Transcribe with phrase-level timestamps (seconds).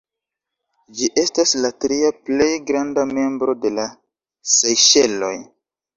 [1.01, 3.89] Ĝi estas la tria plej granda membro de la
[4.55, 5.35] Sejŝeloj.